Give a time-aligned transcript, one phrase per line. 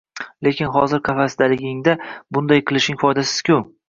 [0.45, 1.95] —Lekin hozir qafasdaligingda
[2.39, 3.59] bunday qilishing foydasiz-ku